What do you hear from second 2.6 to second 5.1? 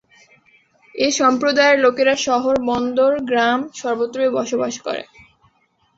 বন্দর, গ্রাম সর্বত্রই বসবাস করে।